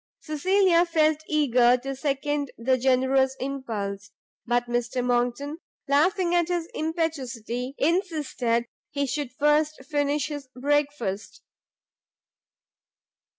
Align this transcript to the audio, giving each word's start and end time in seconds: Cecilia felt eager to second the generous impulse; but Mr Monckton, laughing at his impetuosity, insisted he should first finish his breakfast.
Cecilia 0.21 0.83
felt 0.83 1.21
eager 1.27 1.77
to 1.77 1.95
second 1.95 2.49
the 2.57 2.75
generous 2.75 3.35
impulse; 3.39 4.09
but 4.47 4.65
Mr 4.65 5.05
Monckton, 5.05 5.59
laughing 5.87 6.33
at 6.33 6.47
his 6.47 6.65
impetuosity, 6.73 7.75
insisted 7.77 8.65
he 8.89 9.05
should 9.05 9.31
first 9.31 9.85
finish 9.85 10.25
his 10.29 10.47
breakfast. 10.55 11.43